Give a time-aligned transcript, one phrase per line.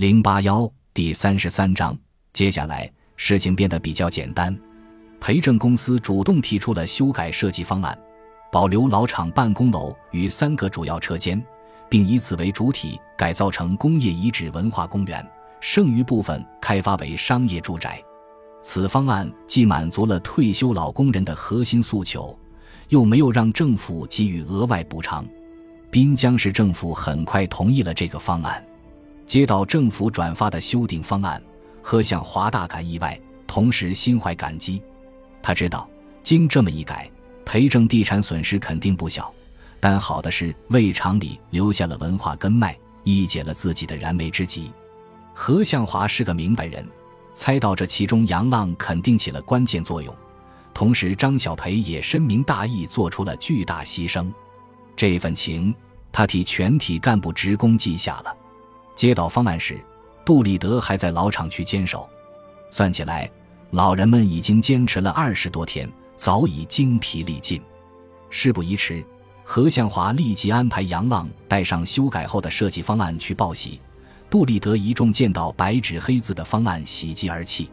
[0.00, 1.94] 零八幺第三十三章，
[2.32, 4.58] 接下来事情变得比较简单。
[5.20, 7.98] 培正公司主动提出了修改设计方案，
[8.50, 11.44] 保留老厂办公楼与三个主要车间，
[11.90, 15.22] 并以此为主体改造成工业遗址文化公园，
[15.60, 18.02] 剩余部分开发为商业住宅。
[18.62, 22.34] 此方案既满足了退休老工人的核心诉求，
[22.88, 25.26] 又没有让政府给予额外补偿。
[25.90, 28.64] 滨江市政府很快同意了这个方案。
[29.30, 31.40] 接到政府转发的修订方案，
[31.80, 34.82] 何向华大感意外，同时心怀感激。
[35.40, 35.88] 他知道，
[36.20, 37.08] 经这么一改，
[37.44, 39.32] 培正地产损失肯定不小。
[39.78, 44.72] 但好的是，为厂里留下了文化根脉，一解了自己的燃眉之急。
[45.32, 46.84] 何向华是个明白人，
[47.32, 50.12] 猜到这其中杨浪肯定起了关键作用。
[50.74, 54.28] 同时，张小培也深明大义，做出了巨大牺牲。
[54.96, 55.72] 这份情，
[56.10, 58.36] 他替全体干部职工记下了。
[58.94, 59.80] 接到方案时，
[60.24, 62.08] 杜立德还在老厂区坚守。
[62.70, 63.30] 算起来，
[63.70, 67.60] 老人们已经坚持了二十多天，早已精疲力尽。
[68.28, 69.04] 事不宜迟，
[69.42, 73.80] 何向华立即安排杨浪带上修改后的设计方案去报喜。
[74.28, 77.68] 杜立德一众见到白纸黑字的方案，喜极而泣。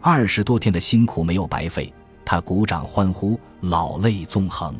[0.00, 1.92] 二十多天的辛苦没有白费，
[2.24, 4.74] 他鼓掌欢呼，老泪纵横。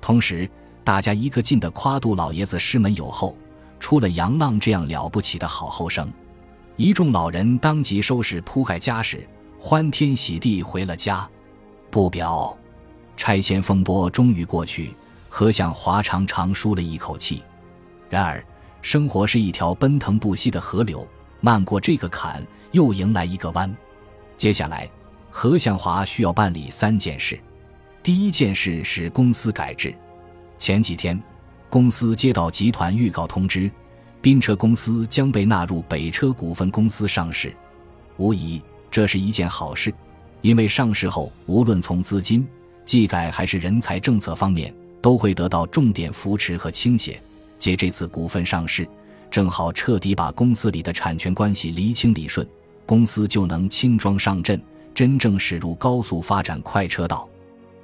[0.00, 0.48] 同时，
[0.84, 3.36] 大家一个劲地夸杜老爷子师门有后。
[3.84, 6.10] 出了杨浪这样了不起的好后生，
[6.76, 11.28] 一众老人当即收拾铺盖家什，欢天喜地回了家。
[11.90, 12.56] 不表，
[13.14, 14.96] 拆迁风波终于过去，
[15.28, 17.42] 何向华长长舒了一口气。
[18.08, 18.42] 然而，
[18.80, 21.06] 生活是一条奔腾不息的河流，
[21.42, 23.70] 漫过这个坎，又迎来一个弯。
[24.38, 24.88] 接下来，
[25.28, 27.38] 何向华需要办理三件事。
[28.02, 29.94] 第一件事是公司改制。
[30.56, 31.22] 前几天。
[31.74, 33.68] 公司接到集团预告通知，
[34.22, 37.52] 滨车公司将被纳入北车股份公司上市。
[38.16, 39.92] 无疑，这是一件好事，
[40.40, 42.46] 因为上市后，无论从资金、
[42.84, 47.20] 技改还是人才政策方面，都会得到重点扶持和倾斜。
[47.58, 48.88] 借这次股份上市，
[49.28, 52.46] 正好彻底把公司里的产权关系厘清理顺，
[52.86, 54.62] 公司就能轻装上阵，
[54.94, 57.28] 真正驶入高速发展快车道。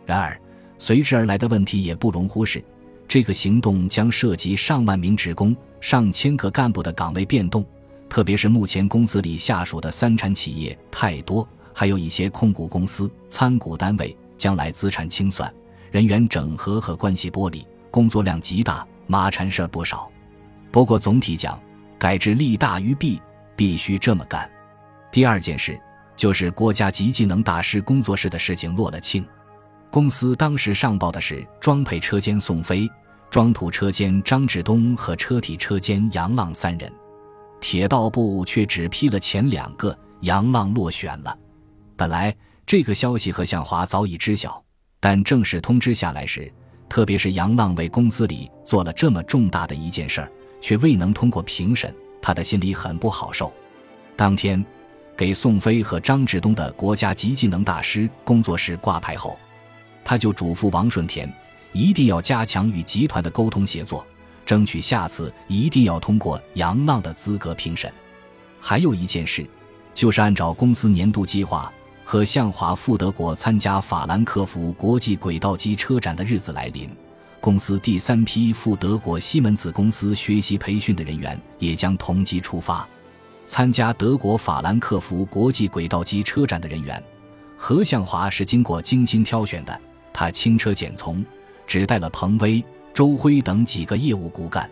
[0.06, 0.40] 然而，
[0.78, 2.62] 随之而来的问题也不容忽视。
[3.10, 7.66] 这个行动将涉及上万名职工、上千个干部的岗位变动，
[8.08, 11.44] 特别是目前公司里下属的三产企业太多，
[11.74, 15.52] 还有一些控股公司、参股单位，将来资产清算、
[15.90, 20.08] 人员整合和关系剥离，工作量极大，麻缠事儿不少。
[20.70, 21.60] 不过总体讲，
[21.98, 23.20] 改制利大于弊，
[23.56, 24.48] 必须这么干。
[25.10, 25.76] 第二件事
[26.14, 29.26] 就是国家级技能大师工作室的事情落了清。
[29.90, 32.88] 公司当时上报的是装配车间宋飞。
[33.28, 36.92] 装土车间张志东和车体车间杨浪三人，
[37.60, 41.38] 铁道部却只批了前两个，杨浪落选了。
[41.96, 42.34] 本来
[42.66, 44.60] 这个消息何向华早已知晓，
[44.98, 46.52] 但正式通知下来时，
[46.88, 53.52] 特别是杨浪为公司里做了这么重大的一件事儿，却未能通过评审，他的心里很不好受。
[54.16, 54.64] 当天，
[55.16, 59.38] 给宋飞和张志东的国家级技能大师工作室挂牌后，
[60.04, 61.32] 他就嘱咐王顺田。
[61.72, 64.04] 一定要加强与集团的沟通协作，
[64.44, 67.92] 争取下次一定要通过杨浪的资格评审。
[68.58, 69.46] 还有一件事，
[69.94, 71.72] 就是按照公司年度计划，
[72.04, 76.90] 和向华赴德国参加法兰克福国际轨道机车展的日子来临，
[77.40, 82.84] 公司第三批赴德国西门子公司学习培训的人员也将同机出发，
[83.46, 87.00] 参加德国法兰克福国际轨道机车展的人员，
[87.56, 89.80] 何向华是经过精心挑选的，
[90.12, 91.24] 他轻车简从。
[91.66, 94.68] 只带了彭威、周辉等几个业务骨干，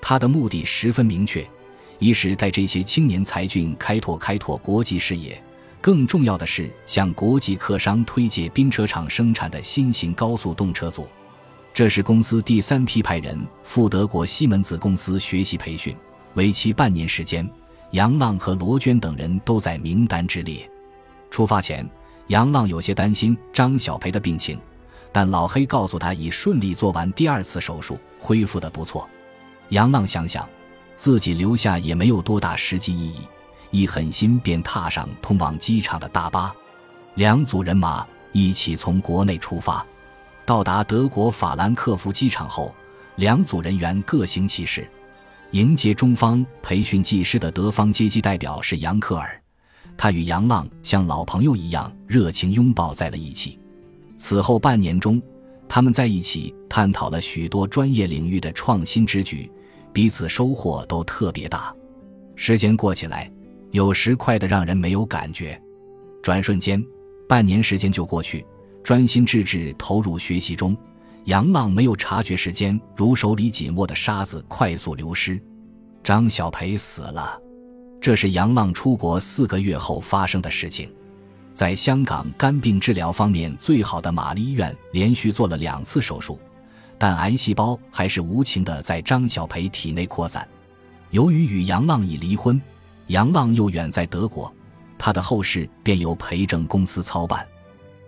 [0.00, 1.44] 他的目的十分明确：
[1.98, 5.32] 一是带这些青年才俊开拓开拓国际视野；
[5.80, 11.08] 更重要的是向国际客商推介宾车厂生产的新型高速动车组。
[11.74, 15.96] 这是公司第三批派人赴德国西门子公司学习培训，
[16.34, 17.48] 为期半年时间。
[17.90, 20.70] 杨浪和罗娟等人都在名单之列。
[21.30, 21.84] 出发前，
[22.28, 24.58] 杨浪有些担心张小培的病情。
[25.10, 29.08] 但老黑告诉他，已顺利做完第二次手术，恢复的不错。
[29.70, 30.46] 杨浪想想，
[30.96, 33.20] 自己留下也没有多大实际意义，
[33.70, 36.54] 一狠心便踏上通往机场的大巴。
[37.14, 39.84] 两组人马一起从国内出发，
[40.44, 42.72] 到达德国法兰克福机场后，
[43.16, 44.88] 两组人员各行其事。
[45.52, 49.42] 迎接中方培训技师的德方接机代表是杨克尔，
[49.98, 53.58] 他与杨浪像老朋友一样热情拥抱在了一起。
[54.16, 55.20] 此后半年中，
[55.68, 59.50] 他们在一起探讨了许多专业领域的创新之举，
[59.92, 61.74] 彼此收获都特别大。
[62.36, 63.28] 时间过起来，
[63.72, 65.60] 有时快得让人没有感觉。
[66.22, 66.82] 转瞬间，
[67.28, 68.46] 半年时间就过去，
[68.84, 70.76] 专心致志投入学习中，
[71.24, 75.40] 杨浪没有察觉时间如手里紧握的沙子快速流失。
[76.04, 77.40] 张小培死了，
[78.00, 80.90] 这是杨浪出国四个月后发生的事情。
[81.52, 86.38] 在香港肝病治疗方面最好的玛丽医院，连续做了两次手术，
[86.96, 90.46] 但癌细胞还是无情地在张小培体内扩散。
[91.10, 92.60] 由于与杨浪已离婚，
[93.08, 94.54] 杨浪又远在德国，
[94.96, 97.44] 他的后事便由培正公司操办。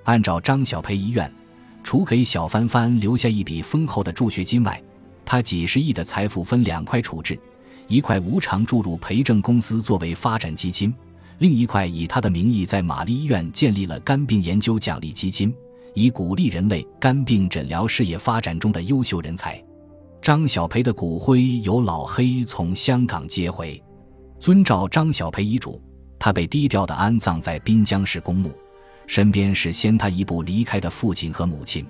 [0.04, 1.31] 按照张小培遗愿，
[1.82, 4.81] 除给小帆帆留下一笔丰厚的助学金外，
[5.25, 7.37] 他几十亿的财富分两块处置，
[7.90, 10.94] 一块无偿注入培正公司作为发展基金。
[11.38, 15.52] 另一块以他的名义在玛丽医院建立了肝病研究奖励基金，
[15.92, 19.60] 以鼓励人类肝病诊疗事业发展中的优秀人才。
[20.22, 23.82] 张小培的骨灰由老黑从香港接回，
[24.38, 25.82] 遵照张小培遗嘱，
[26.16, 28.52] 他被低调地安葬在滨江市公墓，
[29.08, 31.84] 身边是先他一步离开的父亲和母亲。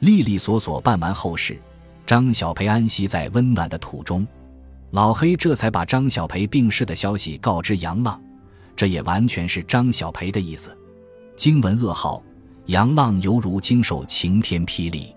[0.00, 1.56] 利利索索办完后事，
[2.04, 4.26] 张小培安息在温暖的土中。
[4.90, 8.20] 老黑这才把张小培病逝的消息告知杨浪。
[8.74, 10.76] 这也完全是张小培的意思。
[11.36, 12.22] 惊闻噩耗，
[12.66, 15.14] 杨浪犹如经受晴天霹雳。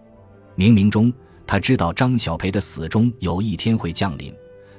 [0.57, 1.13] 冥冥中，
[1.45, 4.33] 他知道张小培的死终有一天会降临，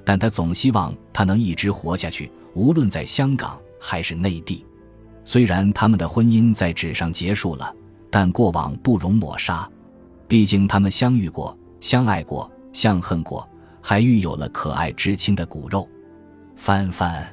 [0.04, 4.66] 但他总希望他能一直活下去，无论在香港还是内地。
[5.24, 7.74] 虽然他们的婚姻在纸上结束了，
[8.10, 9.68] 但过往不容抹杀。
[10.26, 13.48] 毕竟他们相遇过、相爱过、相恨过，
[13.82, 15.86] 还育有了可爱至亲的骨肉。
[16.56, 17.26] 帆帆。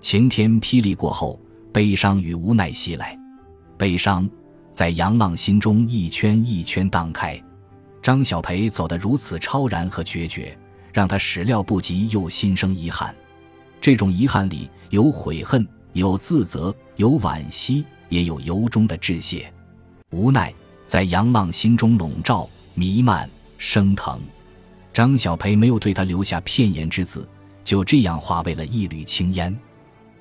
[0.00, 1.40] 晴天霹雳过后，
[1.72, 3.18] 悲伤与无奈袭来。
[3.76, 4.28] 悲伤
[4.70, 7.42] 在杨浪心中一圈一圈荡开。
[8.00, 10.56] 张小培走得如此超然和决绝，
[10.92, 13.14] 让他始料不及，又心生遗憾。
[13.80, 19.52] 这种遗憾里有悔恨，有自责，有惋惜，也有由衷的致谢。
[20.10, 20.54] 无奈
[20.86, 24.20] 在杨浪心中笼罩、弥漫、升腾。
[24.98, 27.24] 张小培没有对他留下片言之字，
[27.62, 29.56] 就这样化为了一缕青烟。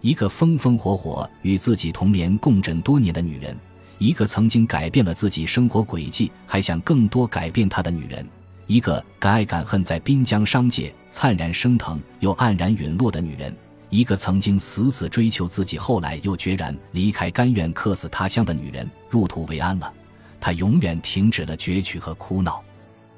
[0.01, 3.57] 一个风风火火与自己同眠共枕多年的女人，
[3.97, 8.23] 一个曾经改变了自己生活轨迹还想更多改变她的女人，
[8.67, 13.51] 一个敢爱敢恨在滨江商界灿然升腾又黯然陨落的女人，
[13.89, 19.91] 一个曾经死死追求自己后来又决然离开甘愿客死他乡的女人，入土为安了。
[20.39, 22.63] 她永远停止了攫取和哭闹，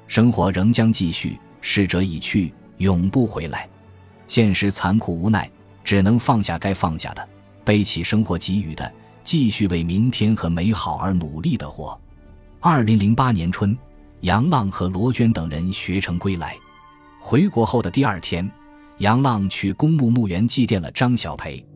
[0.06, 1.38] 生活仍将继续。
[1.60, 3.68] 逝者已去，永不回来。
[4.26, 5.50] 现实残酷无奈。
[5.82, 7.28] 只能放下该放下的，
[7.64, 8.92] 背起生活给予的，
[9.24, 11.98] 继续为明天和美好而努力的活。
[12.60, 13.76] 二零零八年春，
[14.20, 16.54] 杨浪和罗娟等人学成归来。
[17.18, 18.48] 回国后的第二天，
[18.98, 21.66] 杨浪去公墓墓园祭奠了张小培。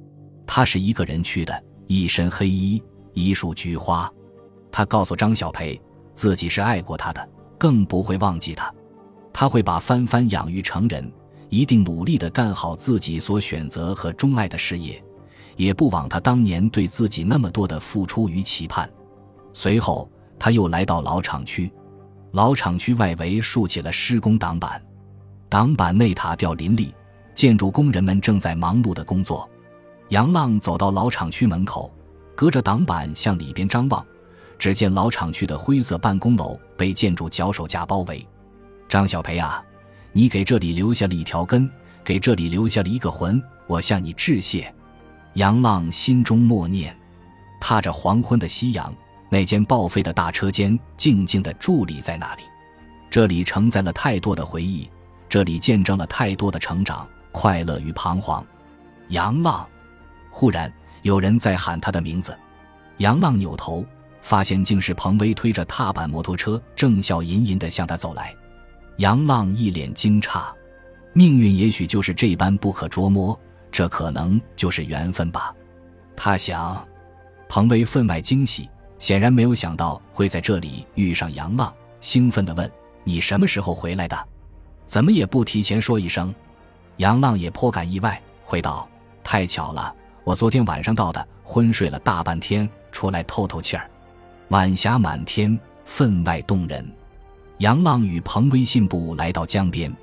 [0.46, 2.80] 他是一个人去的，一身黑衣，
[3.14, 4.08] 一束菊花。
[4.70, 5.80] 他告诉张小培，
[6.12, 7.28] 自己是爱过他的，
[7.58, 8.72] 更不会忘记他。
[9.34, 11.12] 他会把帆帆养育成人。
[11.50, 15.00] 一定努力地干好自己所选择和钟爱的事业，
[15.56, 18.90] 也不枉他当年对自己那么多的付出与期盼。
[19.52, 21.70] 随后，他又来到老厂区，
[22.32, 24.82] 老厂区外围竖起了施工挡板，
[25.48, 26.92] 挡板内塔吊林立，
[27.36, 29.48] 建筑工人们正在忙碌的工作。
[30.08, 31.88] 杨浪走到老厂区门口，
[32.34, 34.04] 隔着挡板向里边张望，
[34.58, 38.26] 只见老厂区的灰色办公楼被建筑脚手架包围。
[38.94, 39.60] 张小培啊！
[40.12, 41.68] 你给这里留下了一条根，
[42.04, 44.72] 给这里留下了一个魂，我向你致谢。
[45.32, 46.96] 杨浪心中默念，
[47.60, 48.94] 踏着黄昏的夕阳，
[49.28, 52.44] 那间报废的大车间静静地伫立在那里。
[53.10, 54.88] 这里承载了太多的回忆，
[55.28, 58.46] 这里见证了太多的成长、快乐与彷徨。
[59.08, 59.66] 杨浪，
[60.30, 60.72] 忽然
[61.02, 62.32] 有人在喊他的名字。
[62.98, 63.84] 杨浪扭头，
[64.20, 68.32] 发现竟是彭威推着踏板摩托车，正笑吟吟地向他走来。
[68.98, 70.44] 杨浪一脸惊诧，
[71.12, 73.38] 命运也许就是这般不可捉摸，
[73.72, 75.52] 这可能就是缘分吧。
[76.14, 76.86] 他想，
[77.48, 82.70] 彭威分外惊喜，显然没有想到会在这里遇上杨浪，兴奋地问
[83.02, 84.16] ：“你什么时候回来的？
[84.86, 86.32] 怎么也不提前说一声？”
[86.98, 88.88] 杨浪也颇感意外，回道
[89.24, 93.90] ：“太巧了，我昨天晚上到的，昏睡了大半天，出来透透气儿。
[94.50, 96.88] 晚霞满天，分外动人。”
[97.58, 99.94] 杨浪与彭威信步来到江边，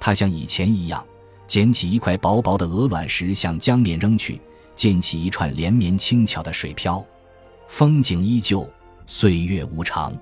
[0.00, 1.04] 他像以前一样，
[1.46, 4.40] 捡起一块薄薄的鹅卵石向江面扔去，
[4.74, 7.04] 溅起一串连绵轻巧的水漂。
[7.68, 8.68] 风景依旧，
[9.06, 10.16] 岁月无常。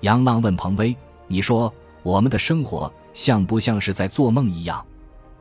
[0.00, 0.96] 杨浪问彭威
[1.28, 4.84] ：“你说我们的生活像不像是在做梦一样？”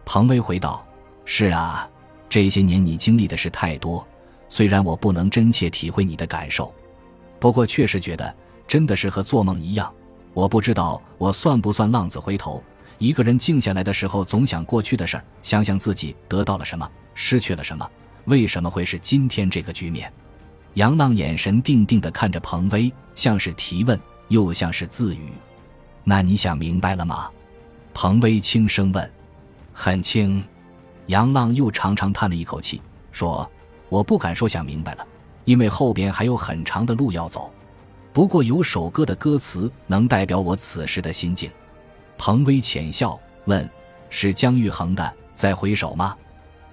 [0.05, 0.85] 彭威回道
[1.23, 1.89] ：“是啊，
[2.27, 4.05] 这些年你经历的事太多，
[4.49, 6.73] 虽然我不能真切体会你的感受，
[7.39, 8.35] 不过确实觉得
[8.67, 9.93] 真的是和做梦一样。
[10.35, 12.61] 我不知道我算不算浪子回头。
[12.97, 17.89] 一个人静下来的时候，总想过去的事儿，想想自己得到了什么，失去了什么，
[18.25, 20.11] 为什么会是今天这个局面？
[20.73, 25.31] 杨浪眼神定定地看着彭威，像是提问，又像是自语。
[26.03, 27.29] 那你想明白了吗？
[27.93, 29.09] 彭威轻声问。
[29.71, 30.43] 很轻。
[31.07, 32.81] 杨浪又长长叹了一口气，
[33.13, 33.49] 说
[33.87, 35.07] ：“我不敢说想明白了，
[35.45, 37.53] 因为后边还有很长的路要走。
[38.15, 41.51] 不过有首歌的歌词能代表我此时的心境。”
[42.17, 43.69] 彭威浅笑问
[44.09, 45.03] ：“是姜育恒的
[45.33, 46.15] 《再回首》吗？”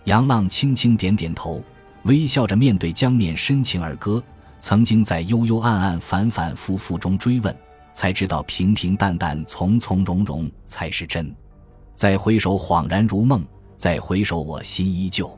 [0.07, 1.61] 杨浪轻轻点点头，
[2.05, 4.23] 微笑着面对江面深情而歌。
[4.61, 7.53] 曾经在幽幽暗暗、反反复复中追问，
[7.93, 11.35] 才知道平平淡淡、从从容容才是真。
[11.97, 13.41] 再回首，恍然如梦；
[13.77, 15.37] 再回首，我心依旧。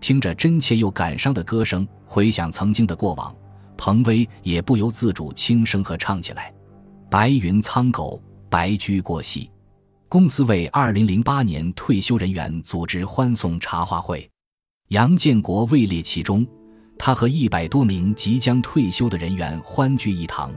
[0.00, 3.34] 听着真切又感伤的歌声，回想曾经的过往，
[3.76, 6.52] 彭威也不由自主轻声和唱起来
[7.10, 9.50] ：“白云苍狗。”白驹过隙，
[10.08, 14.30] 公司为二零零八年退休人员组织欢送茶话会，
[14.90, 16.46] 杨建国位列其中。
[16.96, 20.54] 他和一百多名即将退休的人员欢聚一堂，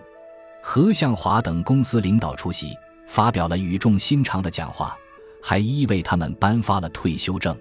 [0.62, 2.72] 何向华等公司领导出席，
[3.08, 4.96] 发表了语重心长的讲话，
[5.42, 7.58] 还一一为他们颁发了退休证。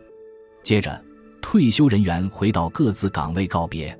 [0.62, 1.02] 接着，
[1.40, 3.98] 退休人员回到各自岗位告别，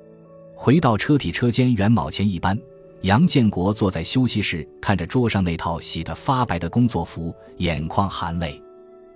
[0.59, 2.59] 回到车体车间元卯前一班。
[3.03, 8.61] 杨建国坐在休息室，看着桌上那套洗得发白的工作服，眼眶含泪。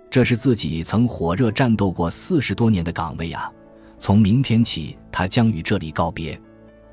[0.09, 3.51] 这是自己曾火热战斗过四十多年的岗位啊！
[3.97, 6.39] 从明天起，他将与这里告别。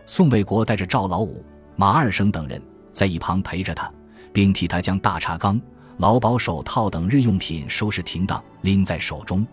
[0.07, 1.45] 宋卫国带着赵老五、
[1.77, 3.93] 马二生等人在一旁陪着他，
[4.33, 5.61] 并替他将大茶缸、
[5.99, 9.47] 劳保手套等日用品收拾停当，拎在手中。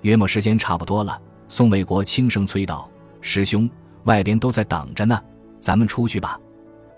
[0.00, 1.18] 约莫时间差不多了，
[1.48, 2.90] 宋卫国轻声催道
[3.22, 3.70] ：“师兄，
[4.04, 5.20] 外边都在等着呢，
[5.60, 6.38] 咱们出去吧。”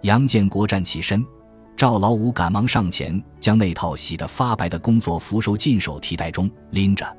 [0.03, 1.25] 杨建国站起身，
[1.77, 7.17] 赵老五赶忙上前，将那套洗得发白的工作服收进手提袋中，拎着。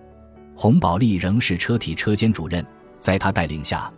[0.55, 2.65] 洪宝利仍是车体车间主任，
[2.99, 3.91] 在他带领下，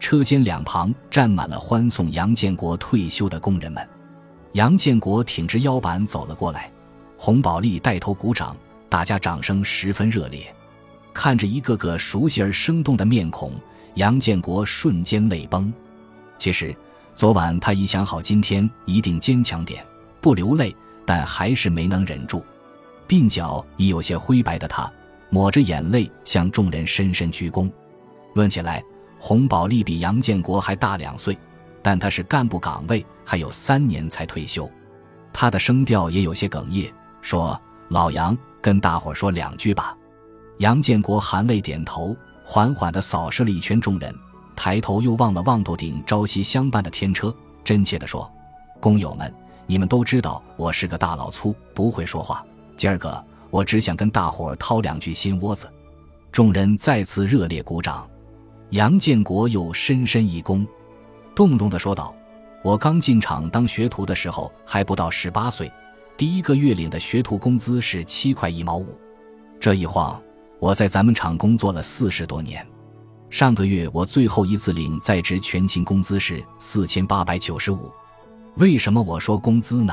[0.00, 3.88] 车间两旁站满了欢送杨建国退休的工人们。
[4.52, 6.70] 杨建国挺直腰板走了过来，
[7.16, 8.56] 洪宝利带头鼓掌，
[8.88, 10.54] 大家掌声十分热烈。
[11.14, 13.52] 看着一个个熟悉而生动的面孔，
[13.94, 15.72] 杨建国瞬间泪崩。
[16.38, 16.74] 其实。
[17.14, 19.84] 昨晚他已想好，今天一定坚强点，
[20.18, 22.42] 不流泪，但还是没能忍住。
[23.06, 24.90] 鬓角已有些灰白的他，
[25.28, 27.70] 抹着眼泪向众人深深鞠躬。
[28.34, 28.82] 论起来，
[29.18, 31.36] 洪宝利比杨建国还大两岁，
[31.82, 34.68] 但他是干部岗位，还有三年才退休。
[35.34, 39.94] 他的声调也有些哽咽，说：“老杨，跟大伙说两句吧。”
[40.60, 44.14] 杨建国含泪点头，缓缓地扫视了一圈众人。
[44.54, 47.34] 抬头又望了望头顶朝夕相伴的天车，
[47.64, 48.30] 真切地说
[48.80, 49.32] ：“工友们，
[49.66, 52.44] 你们都知道我是个大老粗，不会说话。
[52.76, 55.68] 今儿个我只想跟大伙儿掏两句心窝子。”
[56.30, 58.08] 众人再次热烈鼓掌。
[58.70, 60.66] 杨建国又深深一躬，
[61.34, 62.14] 动容地说道
[62.62, 65.70] ：“我刚进厂当学徒的时候还不到十八岁，
[66.16, 68.98] 第一个月领的学徒工资是七块一毛五。
[69.60, 70.20] 这一晃，
[70.62, 72.64] 我在咱们厂工作了四十多年。”
[73.28, 77.90] 上个月我最后一次领在职全勤工资是四千八百九十五，
[78.58, 79.92] 为什么我说工资呢？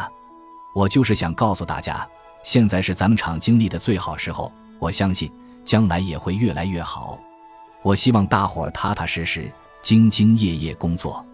[0.76, 2.08] 我就是想告诉大家，
[2.44, 5.32] 现在是咱们厂经历的最好时候，我相信
[5.64, 7.18] 将来也会越来越好。
[7.82, 11.26] 我希望大伙儿踏踏实实、兢兢业业工作。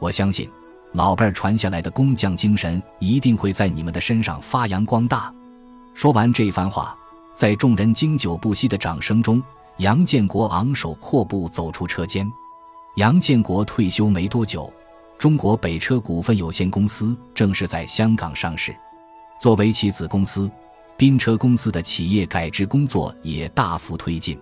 [0.00, 0.50] 我相信
[0.92, 5.32] 老辈儿传下来的工匠精神一定会在你们的身上发扬光大。
[5.94, 6.96] 说完这番话，
[7.34, 9.42] 在众人经久不息的掌声中。
[9.78, 12.30] 杨建国昂首阔步走出车间。
[12.96, 14.70] 杨建国退休没多久，
[15.18, 18.76] 中国北车股份有限公司正式在香港上市。
[19.40, 20.48] 作为其子公司，
[20.96, 24.38] 滨车公司的企业改制工作也大幅推进。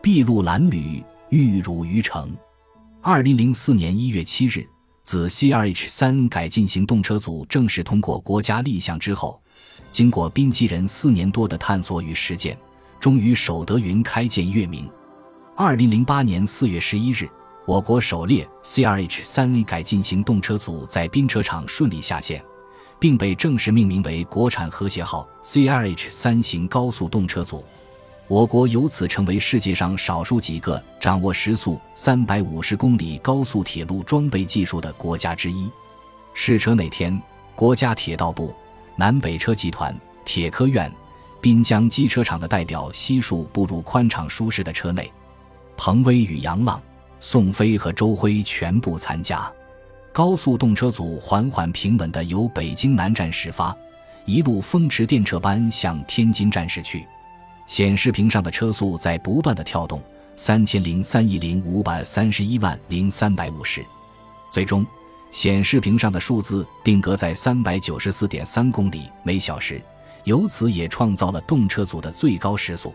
[0.00, 2.34] 筚路蓝缕，玉汝于成。
[3.02, 4.66] 二零零四年一月七日，
[5.02, 9.42] 自 CRH 三改进型动车组正式通过国家立项之后，
[9.90, 12.56] 经过滨机人四年多的探索与实践。
[12.98, 14.86] 终于守得云开见月明。
[15.56, 17.26] 二零零八年四月十一日，
[17.66, 22.44] 我国首列 CRH 三 A 改进型动车组在滨车厂顺利下线，
[22.98, 27.64] 并被正式命名为国产和谐号 CRH 三型高速动车组。
[28.28, 35.70] 我国由此成为世界上少数几个掌握时速三百五十公里高速铁路装备技术的国家之一。
[36.34, 37.18] 试车那天，
[37.54, 38.54] 国家铁道部、
[39.00, 40.92] 南北车集团、铁科院。
[41.40, 45.10] 滨江机车厂的代表悉数步入宽敞舒适的车内，
[45.74, 46.78] 彭威与杨浪、
[47.18, 49.50] 宋飞和周辉全部参加。
[50.12, 53.74] 高速动车组缓缓平稳地由北京南站始发，
[54.26, 57.06] 一路风驰电掣般向天津站驶去。
[57.66, 60.02] 显示屏上的车速在不断的跳动，
[60.36, 63.82] 三千零三亿零五百三十一万零三百五十。
[64.52, 64.84] 最终，
[65.30, 69.80] 显示屏上的数字定格在三百九十四点三公里每小时，
[70.24, 72.94] 由此也创造了动车组的最高时速。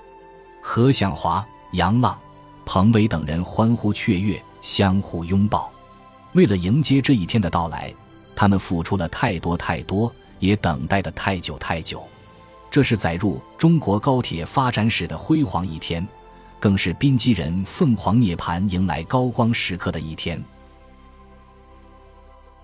[0.61, 2.17] 何向华、杨浪、
[2.65, 5.71] 彭伟等人欢呼雀跃，相互拥抱。
[6.33, 7.93] 为了迎接这一天的到来，
[8.35, 12.03] 他们付出了太多太多，也等待的太久太久。
[12.69, 16.05] 这是载入中国高铁发展史的辉煌一天，
[16.59, 20.43] 更是滨畿人凤凰涅槃迎来高光时刻的一天。